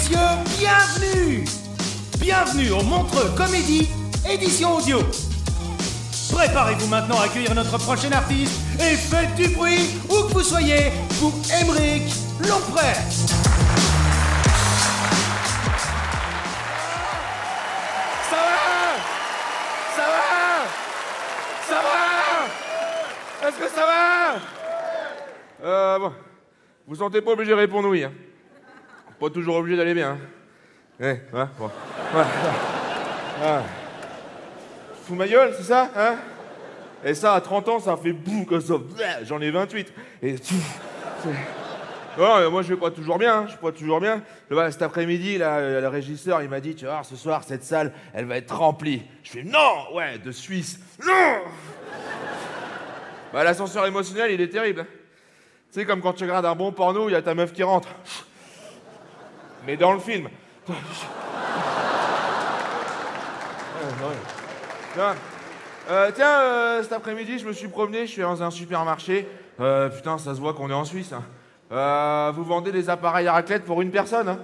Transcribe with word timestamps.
messieurs, 0.00 0.18
bienvenue 0.58 1.44
Bienvenue 2.18 2.70
au 2.70 2.82
Montreux 2.82 3.30
Comédie, 3.36 3.88
édition 4.28 4.76
audio. 4.76 5.00
Préparez-vous 6.32 6.86
maintenant 6.86 7.18
à 7.20 7.24
accueillir 7.24 7.54
notre 7.54 7.76
prochain 7.78 8.10
artiste 8.12 8.60
et 8.78 8.94
faites 8.96 9.34
du 9.34 9.48
bruit 9.48 9.90
où 10.08 10.28
que 10.28 10.32
vous 10.32 10.42
soyez 10.42 10.90
pour 11.18 11.32
Émeric 11.60 12.02
Lompré. 12.40 12.94
Ça 18.30 18.36
va? 18.36 18.96
Ça 19.96 20.02
va? 20.02 20.66
Ça 21.68 21.74
va? 21.74 23.48
Est-ce 23.48 23.56
que 23.56 23.68
ça 23.68 23.86
va? 23.86 24.40
Euh, 25.62 25.98
bon. 25.98 26.12
Vous 26.86 26.96
sentez 26.96 27.20
pas 27.20 27.32
obligé 27.32 27.50
de 27.50 27.56
répondre 27.56 27.88
oui. 27.88 28.04
Hein. 28.04 28.12
Pas 29.20 29.28
toujours 29.28 29.56
obligé 29.56 29.76
d'aller 29.76 29.92
bien. 29.92 30.12
Hein? 30.12 30.18
Ouais, 30.98 31.22
ouais, 31.32 31.44
bon. 31.58 31.66
Ouais. 31.66 32.24
Ah. 33.42 33.62
Fous 35.06 35.14
ma 35.14 35.26
gueule, 35.26 35.54
c'est 35.56 35.62
ça 35.62 35.90
hein? 35.96 36.16
Et 37.02 37.14
ça, 37.14 37.32
à 37.32 37.40
30 37.40 37.68
ans, 37.70 37.80
ça 37.80 37.96
fait 37.96 38.12
bouh 38.12 38.44
comme 38.44 38.60
ça. 38.60 38.74
J'en 39.22 39.40
ai 39.40 39.50
28. 39.50 39.90
Et 40.22 40.38
tu... 40.38 40.54
Non, 42.18 42.50
moi 42.50 42.60
je 42.60 42.74
vais 42.74 42.78
pas 42.78 42.90
toujours 42.90 43.16
bien, 43.16 43.34
hein, 43.34 43.44
je 43.46 43.52
vais 43.52 43.60
pas 43.60 43.72
toujours 43.72 43.98
bien. 43.98 44.22
Cet 44.70 44.82
après-midi, 44.82 45.38
là, 45.38 45.80
le 45.80 45.88
régisseur, 45.88 46.42
il 46.42 46.50
m'a 46.50 46.60
dit, 46.60 46.74
tu 46.74 46.84
voir, 46.84 47.02
ce 47.06 47.16
soir, 47.16 47.44
cette 47.44 47.64
salle, 47.64 47.94
elle 48.12 48.26
va 48.26 48.36
être 48.36 48.54
remplie. 48.54 49.02
Je 49.22 49.30
fais, 49.30 49.42
non, 49.42 49.94
ouais, 49.94 50.18
de 50.18 50.32
Suisse, 50.32 50.78
non 51.06 51.38
Bah, 53.32 53.42
l'ascenseur 53.42 53.86
émotionnel, 53.86 54.32
il 54.32 54.40
est 54.42 54.48
terrible. 54.48 54.84
Tu 55.72 55.80
sais, 55.80 55.86
comme 55.86 56.02
quand 56.02 56.12
tu 56.12 56.24
regardes 56.24 56.44
un 56.44 56.54
bon 56.54 56.72
porno, 56.72 57.08
il 57.08 57.12
y 57.12 57.14
a 57.14 57.22
ta 57.22 57.34
meuf 57.34 57.54
qui 57.54 57.62
rentre. 57.62 57.88
Mais 59.66 59.76
dans 59.76 59.92
le 59.92 60.00
film. 60.00 60.28
Euh, 65.88 66.10
tiens, 66.14 66.40
euh, 66.40 66.82
cet 66.82 66.92
après-midi, 66.92 67.38
je 67.38 67.46
me 67.46 67.52
suis 67.52 67.68
promené, 67.68 68.06
je 68.06 68.12
suis 68.12 68.22
dans 68.22 68.42
un 68.42 68.50
supermarché. 68.50 69.26
Euh, 69.60 69.88
putain, 69.88 70.18
ça 70.18 70.34
se 70.34 70.40
voit 70.40 70.54
qu'on 70.54 70.70
est 70.70 70.74
en 70.74 70.84
Suisse. 70.84 71.12
hein. 71.12 72.32
Vous 72.34 72.44
vendez 72.44 72.72
des 72.72 72.90
appareils 72.90 73.26
à 73.26 73.32
raclette 73.32 73.64
pour 73.64 73.82
une 73.82 73.90
personne 73.90 74.28
hein 74.28 74.38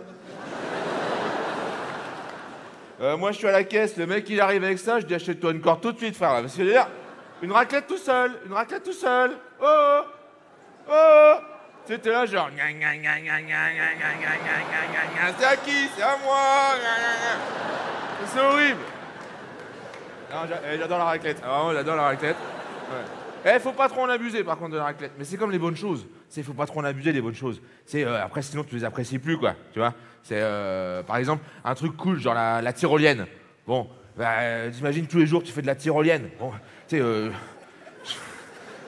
Moi, 3.16 3.33
je 3.33 3.38
suis 3.38 3.48
à 3.48 3.53
la 3.53 3.65
caisse, 3.65 3.97
le 3.97 4.06
mec, 4.06 4.28
il 4.31 4.41
arrive 4.41 4.65
avec 4.65 4.78
ça, 4.78 5.00
je 5.00 5.06
dis 5.06 5.15
achète-toi 5.15 5.53
une 5.53 5.60
corde 5.60 5.81
tout 5.81 5.93
de 5.93 5.98
suite, 5.98 6.16
frère. 6.16 6.41
Parce 6.41 6.56
que 6.56 6.62
une 7.43 7.53
raclette 7.53 7.87
tout 7.87 7.98
seul, 7.98 8.33
une 8.47 8.54
raclette 8.54 8.84
tout 8.84 8.93
seul. 8.93 9.33
Oh 9.60 10.00
Oh 10.88 10.91
oh 10.91 11.34
tu 11.86 11.94
sais, 11.94 12.10
là, 12.10 12.26
genre. 12.26 12.50
C'est 15.38 15.44
à 15.44 15.56
qui 15.56 15.88
C'est 15.97 16.02
à 16.02 16.16
moi 16.24 16.74
C'est 18.26 18.41
horrible 18.41 18.80
J'adore 20.78 20.98
la 20.98 21.04
raclette. 21.04 21.41
Ah, 21.44 21.48
vraiment, 21.48 21.72
j'adore 21.72 21.97
la 21.97 22.02
raclette. 22.02 22.36
Eh, 23.44 23.60
faut 23.60 23.70
pas 23.72 23.88
trop 23.88 24.00
en 24.02 24.08
abuser 24.08 24.42
par 24.42 24.58
contre 24.58 24.72
de 24.72 24.78
la 24.78 24.84
raclette. 24.84 25.12
Mais 25.16 25.24
c'est 25.24 25.36
comme 25.36 25.52
les 25.52 25.58
bonnes 25.60 25.76
choses. 25.76 26.04
C'est 26.28 26.42
faut 26.42 26.52
pas 26.54 26.66
trop 26.66 26.80
en 26.80 26.84
abuser 26.84 27.12
des 27.12 27.20
bonnes 27.20 27.36
choses. 27.36 27.62
C'est 27.84 28.03
après 28.04 28.42
sinon 28.42 28.64
tu 28.64 28.74
les 28.74 28.82
apprécies 28.84 29.20
plus 29.20 29.38
quoi. 29.38 29.54
Tu 29.72 29.78
vois. 29.78 29.94
C'est 30.24 30.41
euh, 30.41 31.04
par 31.04 31.18
exemple 31.18 31.44
un 31.64 31.74
truc 31.76 31.97
cool 31.97 32.18
genre 32.18 32.34
la, 32.34 32.60
la 32.60 32.72
tyrolienne. 32.72 33.26
Bon, 33.64 33.88
bah, 34.16 34.68
t'imagines 34.72 35.06
tous 35.06 35.18
les 35.18 35.26
jours 35.26 35.44
tu 35.44 35.53
fais 35.53 35.62
de 35.62 35.68
la 35.68 35.76
tyrolienne. 35.76 36.30
Bon, 36.41 36.50
tu 36.88 36.98
sais, 36.98 37.03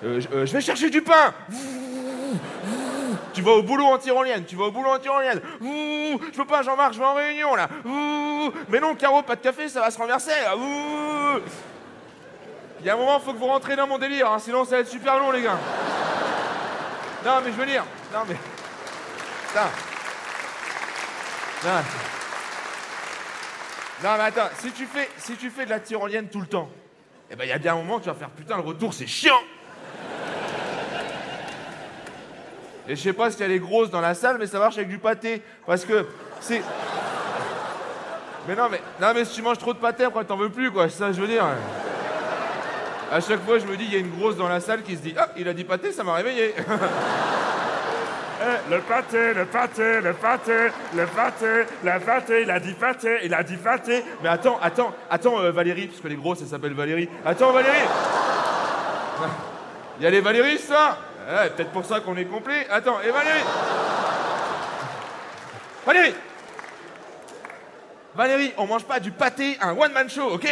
je 0.03 0.53
vais 0.53 0.61
chercher 0.61 0.91
du 0.91 1.03
pain. 1.03 1.33
Tu 3.39 3.45
vas 3.45 3.53
au 3.53 3.63
boulot 3.63 3.85
en 3.85 3.99
tyrolienne, 3.99 4.45
tu 4.45 4.57
vas 4.57 4.65
au 4.65 4.73
boulot 4.73 4.91
en 4.91 4.99
tyrolienne. 4.99 5.41
Ouh, 5.61 6.19
je 6.33 6.37
peux 6.37 6.45
pas, 6.45 6.65
Jean-Marc, 6.65 6.95
je 6.95 6.99
vais 6.99 7.05
en 7.05 7.15
réunion 7.15 7.55
là. 7.55 7.69
Ouh, 7.85 8.51
mais 8.69 8.81
non, 8.81 8.97
Caro, 8.97 9.23
pas 9.23 9.37
de 9.37 9.41
café, 9.41 9.69
ça 9.69 9.81
va 9.81 9.93
se 9.93 9.99
renverser. 9.99 10.33
Ouh. 10.57 11.39
Il 12.81 12.87
y 12.87 12.91
a 12.91 12.95
un 12.95 12.97
moment, 12.97 13.21
faut 13.21 13.33
que 13.33 13.39
vous 13.39 13.47
rentrez 13.47 13.77
dans 13.77 13.87
mon 13.87 13.97
délire, 13.97 14.29
hein, 14.29 14.41
sinon 14.41 14.65
ça 14.65 14.73
va 14.73 14.81
être 14.81 14.89
super 14.89 15.21
long, 15.21 15.31
les 15.31 15.43
gars. 15.43 15.57
Non, 17.25 17.35
mais 17.45 17.53
je 17.53 17.57
veux 17.57 17.67
dire, 17.67 17.85
non 18.13 18.23
mais, 18.29 18.37
putain. 19.47 19.69
Non. 24.03 24.11
Mais 24.19 24.25
attends, 24.25 24.51
si 24.59 24.73
tu 24.73 24.87
fais, 24.87 25.09
si 25.17 25.37
tu 25.37 25.51
fais 25.51 25.65
de 25.65 25.71
la 25.71 25.79
tyrolienne 25.79 26.29
tout 26.29 26.41
le 26.41 26.49
temps, 26.49 26.69
eh 27.31 27.37
ben 27.37 27.45
il 27.45 27.51
y 27.51 27.53
a 27.53 27.59
bien 27.59 27.75
un 27.75 27.77
moment 27.77 28.01
tu 28.01 28.09
vas 28.09 28.15
faire 28.15 28.31
putain 28.31 28.57
le 28.57 28.63
retour, 28.63 28.93
c'est 28.93 29.07
chiant. 29.07 29.39
Et 32.89 32.97
je 32.97 33.03
sais 33.03 33.13
pas 33.13 33.31
si 33.31 33.43
elle 33.43 33.53
est 33.53 33.59
grosse 33.59 33.91
dans 33.91 34.01
la 34.01 34.15
salle, 34.15 34.39
mais 34.39 34.47
ça 34.47 34.59
marche 34.59 34.79
avec 34.79 34.89
du 34.89 34.99
pâté. 34.99 35.43
Parce 35.67 35.85
que 35.85 36.07
c'est. 36.41 36.63
Mais 38.49 38.57
non, 38.57 38.69
mais, 38.71 38.81
non, 38.99 39.13
mais 39.15 39.27
si 39.27 39.35
tu 39.35 39.43
manges 39.43 39.59
trop 39.59 39.75
de 39.75 39.79
pâté, 39.79 40.05
après 40.05 40.25
t'en 40.25 40.39
veux 40.39 40.49
plus, 40.49 40.71
quoi. 40.71 40.89
C'est 40.89 40.97
ça 40.99 41.13
je 41.13 41.21
veux 41.21 41.27
dire. 41.27 41.45
À 43.13 43.21
chaque 43.21 43.45
fois, 43.45 43.59
je 43.59 43.67
me 43.67 43.77
dis, 43.77 43.85
il 43.85 43.93
y 43.93 43.97
a 43.97 43.99
une 43.99 44.11
grosse 44.11 44.37
dans 44.37 44.49
la 44.49 44.61
salle 44.61 44.83
qui 44.83 44.97
se 44.97 45.03
dit 45.03 45.15
Ah, 45.19 45.29
il 45.37 45.47
a 45.49 45.53
dit 45.53 45.65
pâté, 45.65 45.93
ça 45.93 46.03
m'a 46.03 46.15
réveillé. 46.15 46.55
Eh, 48.41 48.71
Le 48.71 48.79
pâté, 48.79 49.35
le 49.35 49.47
pâté, 49.47 50.01
le 50.01 50.13
pâté, 50.13 50.69
le 50.95 51.07
pâté, 51.07 51.65
le 51.83 51.99
pâté, 51.99 52.43
il 52.43 52.51
a 52.53 52.61
dit 52.61 52.73
pâté, 52.73 53.19
il 53.25 53.35
a 53.35 53.43
dit 53.43 53.57
pâté. 53.57 54.05
Mais 54.23 54.29
attends, 54.29 54.61
attends, 54.63 54.95
attends, 55.11 55.41
euh, 55.41 55.51
Valérie, 55.51 55.89
parce 55.89 56.01
que 56.01 56.07
les 56.07 56.15
grosses, 56.15 56.41
elles 56.41 56.47
s'appellent 56.47 56.75
Valérie. 56.75 57.09
Attends, 57.27 57.51
Valérie 57.51 57.83
Il 59.99 60.05
y 60.05 60.07
a 60.07 60.11
les 60.11 60.21
Valérie, 60.21 60.57
ça? 60.59 60.99
Peut-être 61.29 61.71
pour 61.73 61.85
ça 61.85 62.01
qu'on 62.01 62.17
est 62.17 62.25
complet. 62.25 62.67
Attends, 62.71 63.03
et 63.03 63.11
Valérie 63.11 63.45
Valérie 65.85 66.15
Valérie, 68.15 68.53
on 68.57 68.67
mange 68.67 68.85
pas 68.85 68.99
du 68.99 69.11
pâté, 69.11 69.59
un 69.61 69.77
one-man 69.77 70.09
show, 70.09 70.31
ok 70.33 70.49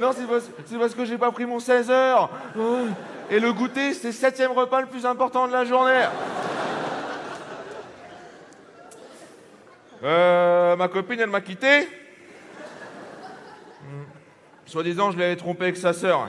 Non, 0.00 0.12
c'est 0.12 0.26
parce, 0.26 0.50
parce 0.78 0.94
que 0.94 1.04
j'ai 1.04 1.16
pas 1.16 1.30
pris 1.30 1.46
mon 1.46 1.60
16 1.60 1.90
heures. 1.90 2.28
Et 3.30 3.38
le 3.38 3.52
goûter, 3.52 3.94
c'est 3.94 4.08
le 4.08 4.12
septième 4.12 4.50
repas 4.50 4.80
le 4.80 4.88
plus 4.88 5.06
important 5.06 5.46
de 5.46 5.52
la 5.52 5.64
journée. 5.64 6.06
Euh, 10.02 10.74
ma 10.76 10.88
copine, 10.88 11.20
elle 11.20 11.30
m'a 11.30 11.40
quitté. 11.40 11.88
Soi-disant, 14.66 15.12
je 15.12 15.18
l'avais 15.18 15.36
trompé 15.36 15.64
avec 15.64 15.76
sa 15.76 15.92
sœur. 15.92 16.28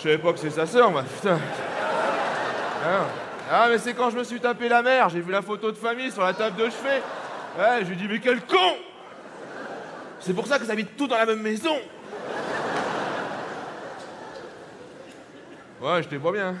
Je 0.00 0.04
savais 0.04 0.18
pas 0.18 0.32
que 0.32 0.38
c'est 0.38 0.48
sa 0.48 0.64
sœur, 0.64 0.90
moi. 0.90 1.02
Putain. 1.02 1.38
Ah, 2.86 3.04
Ah, 3.52 3.66
mais 3.68 3.76
c'est 3.76 3.92
quand 3.92 4.08
je 4.08 4.16
me 4.16 4.24
suis 4.24 4.40
tapé 4.40 4.66
la 4.70 4.80
mère, 4.82 5.10
j'ai 5.10 5.20
vu 5.20 5.30
la 5.30 5.42
photo 5.42 5.70
de 5.70 5.76
famille 5.76 6.10
sur 6.10 6.22
la 6.22 6.32
table 6.32 6.56
de 6.56 6.70
chevet. 6.70 7.02
Ouais, 7.58 7.80
je 7.82 7.84
lui 7.88 7.92
ai 7.92 7.96
dit, 7.96 8.06
mais 8.08 8.18
quel 8.18 8.40
con 8.40 8.56
C'est 10.20 10.32
pour 10.32 10.46
ça 10.46 10.58
qu'ils 10.58 10.70
habitent 10.70 10.96
tous 10.96 11.06
dans 11.06 11.18
la 11.18 11.26
même 11.26 11.42
maison. 11.42 11.76
Ouais, 15.82 16.02
j'étais 16.02 16.18
pas 16.18 16.32
bien. 16.32 16.54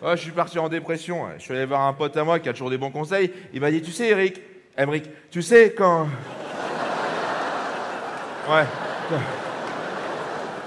Ouais, 0.00 0.16
je 0.16 0.22
suis 0.22 0.30
parti 0.30 0.58
en 0.58 0.70
dépression. 0.70 1.26
Je 1.36 1.42
suis 1.42 1.52
allé 1.54 1.66
voir 1.66 1.82
un 1.82 1.92
pote 1.92 2.16
à 2.16 2.24
moi 2.24 2.38
qui 2.38 2.48
a 2.48 2.52
toujours 2.52 2.70
des 2.70 2.78
bons 2.78 2.90
conseils. 2.90 3.30
Il 3.52 3.60
m'a 3.60 3.70
dit, 3.70 3.82
tu 3.82 3.92
sais, 3.92 4.08
Eric, 4.08 4.40
Emric, 4.76 5.04
tu 5.30 5.42
sais 5.42 5.74
quand. 5.76 6.08
Ouais. 8.48 8.64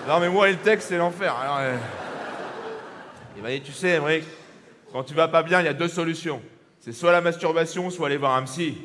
Non, 0.07 0.19
mais 0.19 0.29
moi 0.29 0.49
et 0.49 0.53
le 0.53 0.57
texte, 0.57 0.89
c'est 0.89 0.97
l'enfer. 0.97 1.35
Alors, 1.35 1.57
euh, 1.59 1.75
Il 3.37 3.43
m'a 3.43 3.49
dit, 3.49 3.61
tu 3.61 3.71
sais, 3.71 3.89
Emmerich, 3.89 4.25
quand 4.91 5.03
tu 5.03 5.13
vas 5.13 5.27
pas 5.27 5.43
bien, 5.43 5.61
il 5.61 5.65
y 5.65 5.69
a 5.69 5.73
deux 5.73 5.87
solutions. 5.87 6.41
C'est 6.79 6.91
soit 6.91 7.11
la 7.11 7.21
masturbation, 7.21 7.89
soit 7.89 8.07
aller 8.07 8.17
voir 8.17 8.35
un 8.35 8.43
psy. 8.43 8.77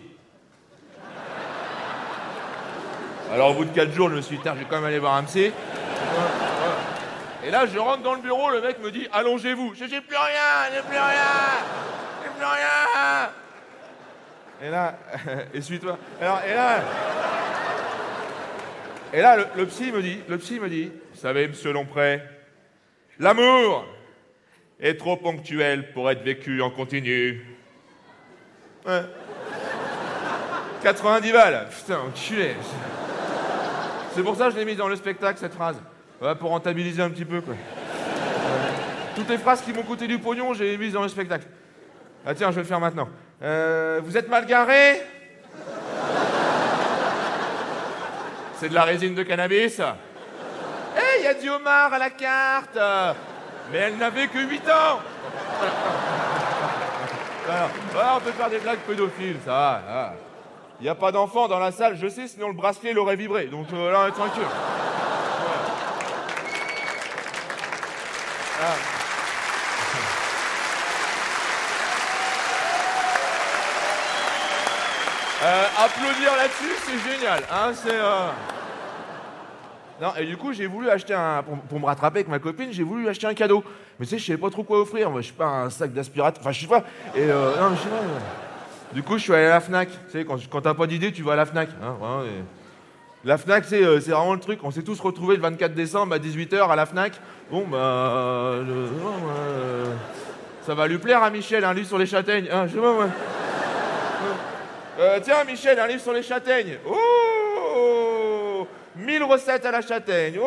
Alors, 3.33 3.51
au 3.51 3.55
bout 3.55 3.65
de 3.65 3.75
quatre 3.75 3.93
jours, 3.93 4.11
je 4.11 4.17
me 4.17 4.21
suis 4.21 4.37
dit, 4.37 4.43
je 4.45 4.51
vais 4.51 4.65
quand 4.65 4.77
même 4.77 4.85
aller 4.85 4.99
voir 4.99 5.15
un 5.15 5.25
psy. 5.25 5.51
Et 7.45 7.51
là, 7.51 7.65
je 7.67 7.79
rentre 7.79 8.03
dans 8.03 8.15
le 8.15 8.21
bureau, 8.21 8.51
le 8.51 8.61
mec 8.61 8.81
me 8.83 8.91
dit, 8.91 9.09
allongez-vous. 9.13 9.75
Je 9.75 9.87
j'ai 9.87 10.01
plus 10.01 10.17
rien, 10.17 10.75
j'ai 10.75 10.83
plus 10.83 10.99
rien, 10.99 11.33
j'ai 12.23 12.31
plus 12.31 12.45
rien. 12.45 13.31
Et 14.63 14.71
là, 14.71 14.95
essuie-toi. 15.55 15.99
Alors, 16.21 16.41
et 16.47 16.55
là, 16.55 16.81
et 19.13 19.21
là, 19.21 19.37
le, 19.57 19.67
psy 19.67 19.93
me 19.93 20.03
dit, 20.03 20.19
le 20.29 20.39
psy 20.39 20.61
me 20.61 20.69
dit, 20.69 20.91
vous 21.13 21.21
savez, 21.21 21.49
monsieur 21.49 21.73
Lompré, 21.73 22.21
l'amour 23.19 23.87
est 24.81 24.95
trop 24.95 25.17
ponctuel 25.17 25.93
pour 25.93 26.11
être 26.11 26.23
vécu 26.23 26.61
en 26.61 26.71
continu. 26.71 27.45
Ouais. 28.87 29.03
90 30.83 31.33
balles. 31.33 31.67
Putain, 31.71 32.01
enculé. 32.01 32.55
C'est 34.15 34.23
pour 34.23 34.37
ça 34.37 34.47
que 34.47 34.53
je 34.53 34.57
l'ai 34.59 34.65
mis 34.65 34.77
dans 34.77 34.89
le 34.89 34.97
spectacle, 34.97 35.39
cette 35.39 35.55
phrase. 35.55 35.77
Pour 36.39 36.51
rentabiliser 36.51 37.03
un 37.03 37.11
petit 37.11 37.25
peu, 37.25 37.41
quoi. 37.41 37.55
Toutes 39.15 39.29
les 39.31 39.39
phrases 39.39 39.63
qui 39.63 39.73
m'ont 39.73 39.83
coûté 39.83 40.07
du 40.07 40.19
pognon, 40.19 40.55
j'ai 40.55 40.73
les 40.73 40.79
mises 40.79 40.93
dans 40.93 41.03
le 41.03 41.09
spectacle. 41.09 41.47
Ah 42.25 42.35
tiens, 42.35 42.51
je 42.51 42.57
vais 42.57 42.63
le 42.63 42.67
faire 42.67 42.81
maintenant. 42.81 43.09
Euh, 43.43 44.01
vous 44.03 44.17
êtes 44.17 44.29
mal 44.29 44.47
garé? 44.47 45.01
C'est 48.59 48.69
de 48.69 48.75
la 48.75 48.85
résine 48.85 49.15
de 49.15 49.23
cannabis 49.23 49.81
Eh, 49.81 51.21
il 51.21 51.25
y 51.25 51.29
a 51.29 51.35
du 51.35 51.49
homard 51.49 51.93
à 51.93 51.99
la 51.99 52.11
carte 52.11 52.79
Mais 53.71 53.79
elle 53.79 53.97
n'avait 53.99 54.29
que 54.29 54.39
8 54.39 54.63
ans 54.69 55.01
voilà, 57.93 58.17
on 58.17 58.21
peut 58.21 58.33
faire 58.33 58.51
des 58.51 58.59
blagues 58.59 58.81
pédophiles, 58.81 59.39
ça 59.45 59.81
là. 59.87 60.15
Il 60.81 60.83
n'y 60.83 60.89
a 60.89 60.95
pas 60.95 61.13
d'enfant 61.13 61.49
dans 61.49 61.59
la 61.59 61.73
salle, 61.73 61.97
je 61.97 62.07
sais, 62.09 62.29
sinon 62.29 62.49
le 62.49 62.55
bracelet 62.55 62.93
l'aurait 62.93 63.17
vibré. 63.17 63.47
Donc 63.47 63.69
euh, 63.73 63.91
là, 63.91 64.01
on 64.05 64.09
est 64.09 64.13
tranquille. 64.13 64.43
Ah. 68.61 68.75
Euh, 75.45 75.66
applaudir 75.79 76.37
là-dessus, 76.37 76.75
c'est 76.85 77.11
génial. 77.13 77.41
Hein, 77.53 77.73
c'est. 77.75 77.93
euh, 77.95 78.29
Non, 80.01 80.13
et 80.19 80.27
du 80.27 80.37
coup, 80.37 80.53
j'ai 80.53 80.67
voulu 80.67 80.89
acheter 80.91 81.15
un. 81.15 81.43
Pour, 81.69 81.81
me 81.81 81.87
rattraper 81.87 82.19
avec 82.21 82.29
ma 82.29 82.39
copine, 82.39 82.69
j'ai 82.73 82.83
voulu 82.83 83.09
acheter 83.09 83.27
un 83.27 83.35
cadeau. 83.35 83.63
Mais 83.99 84.07
tu 84.07 84.11
sais, 84.11 84.19
je 84.19 84.27
savais 84.27 84.39
pas 84.39 84.51
trop 84.51 84.63
quoi 84.63 84.81
offrir. 84.81 85.11
Moi, 85.11 85.21
je 85.23 85.29
sais 85.29 85.33
pas, 85.33 85.47
un 85.47 85.71
sac 85.71 85.93
d'aspirateur. 85.93 86.41
Enfin, 86.43 86.53
je 86.53 86.61
sais 86.61 86.67
pas. 86.67 86.85
Et 87.15 87.23
euh, 87.23 87.57
non, 87.61 87.75
je 87.77 87.83
sais 87.83 87.89
pas. 87.89 87.97
euh. 87.97 88.19
Du 88.93 89.03
coup, 89.03 89.19
je 89.19 89.23
suis 89.25 89.35
allé 89.35 89.47
à 89.47 89.51
la 89.51 89.61
Fnac. 89.61 89.89
Tu 89.91 89.97
sais, 90.13 90.25
quand, 90.25 90.37
quand 90.51 90.61
t'as 90.61 90.75
pas 90.75 90.87
d'idée, 90.87 91.13
tu 91.13 91.23
vas 91.23 91.33
à 91.33 91.37
la 91.37 91.47
Fnac. 91.47 91.69
Hein, 91.83 91.97
La 93.25 93.37
Fnac, 93.39 93.65
c'est 93.67 93.83
euh, 93.85 93.99
vraiment 93.99 94.35
le 94.35 94.41
truc. 94.41 94.61
On 94.63 94.71
s'est 94.71 94.83
tous 94.85 95.01
retrouvés 95.01 95.37
le 95.37 95.43
24 95.43 95.75
décembre 95.75 96.15
à 96.15 96.19
18h 96.19 96.71
à 96.71 96.77
la 96.77 96.87
Fnac. 96.87 97.13
Bon, 97.51 97.65
bah. 97.67 98.59
ça 100.63 100.75
va 100.75 100.87
lui 100.87 100.99
plaire 100.99 101.23
à 101.23 101.31
Michel, 101.31 101.65
un 101.65 101.75
livre 101.75 101.89
sur 101.89 101.99
les 101.99 102.07
châtaignes. 102.07 102.49
Hein, 102.53 102.67
je 102.69 102.75
sais 102.75 102.81
pas, 102.81 102.93
moi. 102.93 103.07
Euh, 104.99 105.21
tiens, 105.23 105.45
Michel, 105.45 105.79
un 105.79 105.87
livre 105.87 106.01
sur 106.01 106.13
les 106.13 106.23
châtaignes. 106.23 106.79
Oh 106.89 108.67
1000 108.97 109.23
recettes 109.25 109.67
à 109.67 109.71
la 109.71 109.83
châtaigne. 109.83 110.39
Oh 110.43 110.47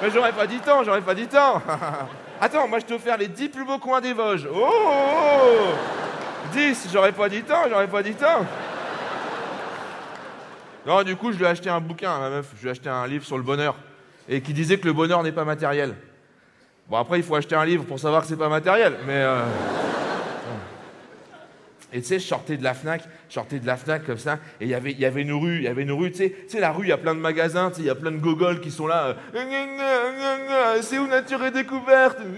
Mais 0.00 0.10
j'aurais 0.10 0.32
pas 0.32 0.46
dit 0.46 0.60
tant, 0.60 0.84
j'aurais 0.84 1.00
pas 1.00 1.14
dit 1.14 1.26
tant. 1.26 1.60
Attends, 2.40 2.68
moi 2.68 2.78
je 2.78 2.84
t'ai 2.84 2.94
offert 2.94 3.16
les 3.16 3.26
10 3.26 3.48
plus 3.48 3.64
beaux 3.64 3.78
coins 3.78 4.00
des 4.00 4.12
Vosges. 4.12 4.48
Oh 4.54 5.72
10, 6.52 6.88
j'aurais 6.92 7.10
pas 7.12 7.28
dit 7.28 7.42
tant, 7.42 7.68
j'aurais 7.68 7.88
pas 7.88 8.02
dit 8.04 8.14
tant. 8.14 8.46
Non, 10.86 11.02
du 11.02 11.16
coup, 11.16 11.32
je 11.32 11.38
lui 11.38 11.44
ai 11.44 11.48
acheté 11.48 11.68
un 11.68 11.80
bouquin 11.80 12.14
à 12.14 12.18
ma 12.20 12.30
meuf. 12.30 12.46
Je 12.56 12.62
lui 12.62 12.68
ai 12.68 12.70
acheté 12.70 12.88
un 12.88 13.06
livre 13.06 13.24
sur 13.24 13.36
le 13.36 13.42
bonheur. 13.42 13.74
Et 14.28 14.40
qui 14.40 14.52
disait 14.54 14.78
que 14.78 14.86
le 14.86 14.92
bonheur 14.92 15.22
n'est 15.22 15.32
pas 15.32 15.44
matériel. 15.44 15.94
Bon, 16.88 16.96
après, 16.96 17.18
il 17.18 17.24
faut 17.24 17.34
acheter 17.34 17.56
un 17.56 17.64
livre 17.64 17.84
pour 17.84 17.98
savoir 17.98 18.22
que 18.22 18.28
c'est 18.28 18.36
pas 18.36 18.48
matériel. 18.48 18.94
Mais. 19.06 19.16
euh, 19.16 19.42
et 21.92 22.00
tu 22.02 22.06
sais, 22.08 22.18
je 22.18 22.26
sortais 22.26 22.56
de 22.56 22.64
la 22.64 22.74
FNAC, 22.74 23.02
je 23.28 23.34
sortais 23.34 23.58
de 23.58 23.66
la 23.66 23.76
FNAC 23.76 24.04
comme 24.04 24.18
ça, 24.18 24.34
et 24.60 24.64
il 24.64 24.68
y 24.68 24.74
avait- 24.74 24.92
y 24.92 25.04
avait 25.06 25.22
une 25.22 25.32
rue, 25.32 25.56
il 25.56 25.62
y 25.62 25.68
avait 25.68 25.82
une 25.82 25.92
rue, 25.92 26.10
tu 26.10 26.18
sais, 26.18 26.30
tu 26.30 26.48
sais, 26.50 26.60
la 26.60 26.70
rue, 26.72 26.84
il 26.84 26.88
y 26.88 26.92
a 26.92 26.98
plein 26.98 27.14
de 27.14 27.20
magasins, 27.20 27.72
il 27.78 27.84
y 27.84 27.90
a 27.90 27.94
plein 27.94 28.10
de 28.10 28.18
gogoles 28.18 28.60
qui 28.60 28.70
sont 28.70 28.86
là. 28.86 29.16
euh, 29.34 30.80
C'est 30.82 30.98
où 30.98 31.06
Nature 31.06 31.42
et 31.44 31.50
Découverte? 31.50 32.18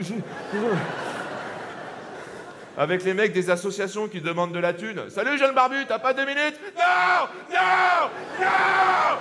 Avec 2.78 3.02
les 3.04 3.12
mecs 3.14 3.32
des 3.32 3.50
associations 3.50 4.06
qui 4.08 4.20
demandent 4.20 4.52
de 4.52 4.58
la 4.60 4.72
thune. 4.72 5.02
Salut 5.10 5.36
jeune 5.36 5.54
barbu, 5.54 5.84
t'as 5.86 5.98
pas 5.98 6.14
deux 6.14 6.24
minutes? 6.24 6.58
Non 6.78 7.26
Non 7.50 8.08
Non 8.40 9.18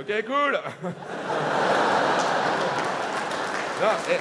Ok, 0.00 0.24
cool 0.26 0.58
Non, 3.82 3.88
eh. 4.10 4.18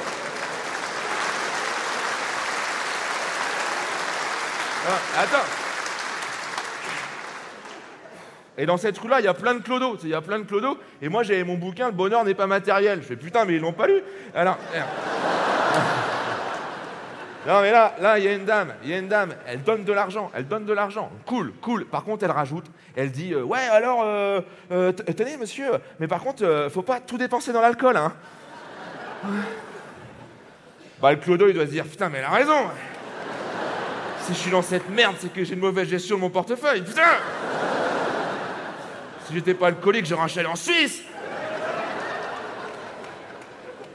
Ah, 4.87 5.21
attends. 5.21 5.45
Et 8.57 8.65
dans 8.65 8.77
cette 8.77 8.97
rue-là, 8.97 9.19
il 9.21 9.25
y 9.25 9.27
a 9.27 9.33
plein 9.33 9.55
de 9.55 9.61
clodos. 9.61 9.99
Il 10.03 10.09
y 10.09 10.13
a 10.13 10.21
plein 10.21 10.39
de 10.39 10.43
clodos. 10.43 10.77
Et 11.01 11.07
moi, 11.07 11.23
j'avais 11.23 11.45
mon 11.45 11.55
bouquin, 11.55 11.87
Le 11.87 11.93
bonheur 11.93 12.25
n'est 12.25 12.33
pas 12.33 12.45
matériel. 12.45 13.01
Je 13.01 13.07
fais 13.07 13.15
putain, 13.15 13.45
mais 13.45 13.55
ils 13.55 13.61
l'ont 13.61 13.73
pas 13.73 13.87
lu. 13.87 14.01
Alors. 14.35 14.57
Non, 17.47 17.61
mais 17.61 17.71
là, 17.71 17.95
là, 18.01 18.19
il 18.19 18.25
y 18.25 18.27
a 18.27 18.33
une 18.33 18.43
dame. 18.43 18.73
Il 18.83 18.89
y 18.89 18.93
a 18.93 18.97
une 18.97 19.07
dame. 19.07 19.33
Elle 19.47 19.63
donne 19.63 19.85
de 19.85 19.93
l'argent. 19.93 20.29
Elle 20.35 20.45
donne 20.45 20.65
de 20.65 20.73
l'argent. 20.73 21.09
Cool, 21.25 21.53
cool. 21.61 21.85
Par 21.85 22.03
contre, 22.03 22.25
elle 22.25 22.31
rajoute. 22.31 22.65
Elle 22.97 23.11
dit 23.11 23.33
euh, 23.33 23.43
Ouais, 23.43 23.65
alors, 23.71 24.01
euh, 24.03 24.41
euh, 24.71 24.91
tenez, 24.91 25.37
monsieur, 25.37 25.71
mais 25.99 26.07
par 26.07 26.21
contre, 26.21 26.67
faut 26.69 26.81
pas 26.81 26.99
tout 26.99 27.17
dépenser 27.17 27.53
dans 27.53 27.61
l'alcool, 27.61 27.95
hein. 27.95 28.13
Bah, 31.01 31.11
le 31.11 31.17
clodo, 31.17 31.47
il 31.47 31.53
doit 31.53 31.65
se 31.65 31.71
dire 31.71 31.85
Putain, 31.85 32.09
mais 32.09 32.17
elle 32.17 32.25
a 32.25 32.29
raison. 32.29 32.67
Si 34.29 34.35
je 34.35 34.39
suis 34.41 34.51
dans 34.51 34.61
cette 34.61 34.87
merde, 34.91 35.15
c'est 35.17 35.33
que 35.33 35.43
j'ai 35.43 35.55
une 35.55 35.59
mauvaise 35.59 35.89
gestion 35.89 36.15
de 36.15 36.21
mon 36.21 36.29
portefeuille. 36.29 36.83
Putain 36.83 37.01
Si 39.25 39.33
j'étais 39.33 39.55
pas 39.55 39.69
alcoolique, 39.69 40.05
j'aurais 40.05 40.21
un 40.21 40.27
chalet 40.27 40.47
en 40.47 40.55
Suisse 40.55 41.01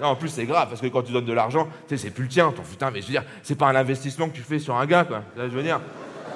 Non, 0.00 0.08
en 0.08 0.16
plus, 0.16 0.30
c'est 0.30 0.44
grave, 0.44 0.68
parce 0.68 0.80
que 0.80 0.88
quand 0.88 1.02
tu 1.02 1.12
donnes 1.12 1.24
de 1.24 1.32
l'argent, 1.32 1.68
c'est 1.86 2.10
plus 2.10 2.24
le 2.24 2.28
tien. 2.28 2.50
Ton 2.50 2.62
putain, 2.62 2.90
mais 2.90 3.00
je 3.00 3.06
veux 3.06 3.12
dire, 3.12 3.22
c'est 3.44 3.56
pas 3.56 3.66
un 3.66 3.76
investissement 3.76 4.28
que 4.28 4.34
tu 4.34 4.42
fais 4.42 4.58
sur 4.58 4.74
un 4.74 4.86
gars, 4.86 5.04
quoi. 5.04 5.22
Là, 5.36 5.44
je 5.44 5.54
veux 5.54 5.62
dire, 5.62 5.80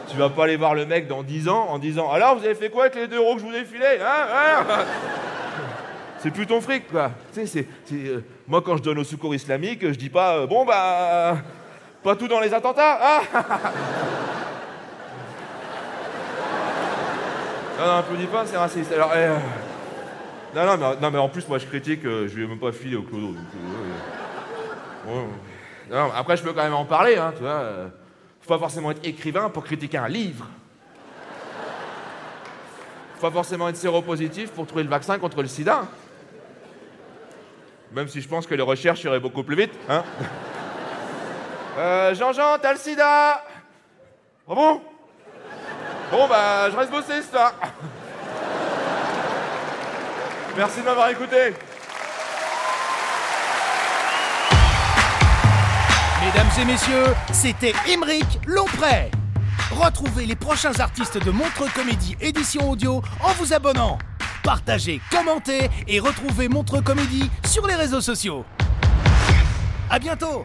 tu 0.08 0.16
vas 0.16 0.28
pas 0.28 0.44
aller 0.44 0.56
voir 0.56 0.76
le 0.76 0.86
mec 0.86 1.08
dans 1.08 1.24
10 1.24 1.48
ans 1.48 1.66
en 1.68 1.80
disant 1.80 2.08
Alors, 2.08 2.38
vous 2.38 2.44
avez 2.44 2.54
fait 2.54 2.70
quoi 2.70 2.84
avec 2.84 2.94
les 2.94 3.08
2 3.08 3.16
euros 3.16 3.34
que 3.34 3.40
je 3.40 3.46
vous 3.46 3.54
ai 3.54 3.64
filés 3.64 3.98
hein, 4.00 4.28
hein? 4.32 4.84
C'est 6.20 6.30
plus 6.30 6.46
ton 6.46 6.60
fric, 6.60 6.88
quoi. 6.88 7.10
Euh, 7.36 8.20
moi, 8.46 8.62
quand 8.62 8.76
je 8.76 8.82
donne 8.84 8.98
au 8.98 9.04
secours 9.04 9.34
islamique, 9.34 9.80
je 9.82 9.98
dis 9.98 10.08
pas 10.08 10.36
euh, 10.36 10.46
Bon, 10.46 10.64
bah. 10.64 11.38
Pas 12.02 12.16
tout 12.16 12.28
dans 12.28 12.40
les 12.40 12.54
attentats, 12.54 12.98
hein 13.02 13.20
Non, 17.78 17.86
non, 17.86 17.92
applaudis 17.92 18.26
pas, 18.26 18.44
c'est 18.44 18.56
raciste. 18.56 18.90
Alors, 18.92 19.12
eh, 19.14 19.18
euh, 19.18 19.38
non, 20.54 20.66
non, 20.66 20.76
mais, 20.76 21.00
non, 21.00 21.10
mais 21.12 21.18
en 21.18 21.28
plus, 21.28 21.46
moi, 21.46 21.58
je 21.58 21.66
critique, 21.66 22.04
euh, 22.04 22.26
je 22.26 22.34
lui 22.34 22.42
ai 22.42 22.46
même 22.48 22.58
pas 22.58 22.72
filé 22.72 22.96
au 22.96 23.02
clodo. 23.02 23.36
après, 26.16 26.36
je 26.36 26.42
peux 26.42 26.52
quand 26.52 26.64
même 26.64 26.74
en 26.74 26.84
parler, 26.84 27.16
hein, 27.16 27.32
tu 27.36 27.42
vois. 27.42 27.50
euh, 27.50 27.88
faut 28.40 28.54
pas 28.54 28.58
forcément 28.58 28.90
être 28.90 29.06
écrivain 29.06 29.48
pour 29.48 29.62
critiquer 29.62 29.98
un 29.98 30.08
livre. 30.08 30.46
Faut 33.14 33.28
pas 33.28 33.30
forcément 33.30 33.68
être 33.68 33.76
séropositif 33.76 34.50
pour 34.50 34.66
trouver 34.66 34.82
le 34.82 34.90
vaccin 34.90 35.18
contre 35.20 35.42
le 35.42 35.48
sida. 35.48 35.82
Même 37.92 38.08
si 38.08 38.20
je 38.20 38.28
pense 38.28 38.46
que 38.46 38.56
les 38.56 38.62
recherches 38.62 39.04
iraient 39.04 39.20
beaucoup 39.20 39.44
plus 39.44 39.56
vite, 39.56 39.72
hein. 39.88 40.02
Euh, 41.78 42.12
Jean-Jean, 42.12 42.58
t'as 42.60 42.72
le 42.72 42.78
sida 42.78 43.40
Ah 44.50 44.54
bon 44.54 44.80
Bon, 46.10 46.26
bah, 46.26 46.68
je 46.70 46.76
reste 46.76 46.90
bosser, 46.90 47.22
ça. 47.22 47.52
Merci 50.56 50.80
de 50.80 50.84
m'avoir 50.84 51.08
écouté. 51.10 51.54
Mesdames 56.24 56.48
et 56.60 56.64
messieurs, 56.64 57.14
c'était 57.32 57.74
Émeric 57.86 58.26
Lompré. 58.44 59.12
Retrouvez 59.70 60.26
les 60.26 60.34
prochains 60.34 60.80
artistes 60.80 61.24
de 61.24 61.30
Montre 61.30 61.72
Comédie 61.72 62.16
édition 62.20 62.70
audio 62.70 63.02
en 63.22 63.32
vous 63.34 63.52
abonnant. 63.52 63.98
Partagez, 64.42 65.00
commentez 65.12 65.70
et 65.86 66.00
retrouvez 66.00 66.48
Montre 66.48 66.80
Comédie 66.80 67.30
sur 67.46 67.68
les 67.68 67.76
réseaux 67.76 68.00
sociaux. 68.00 68.44
À 69.90 70.00
bientôt 70.00 70.44